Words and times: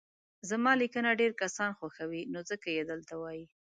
زما 0.49 0.71
ليکنه 0.81 1.11
ډير 1.21 1.31
کسان 1.41 1.71
خوښوي 1.77 2.21
نو 2.33 2.39
ځکه 2.49 2.67
يي 2.75 2.83
دلته 2.91 3.13
وايي 3.21 3.45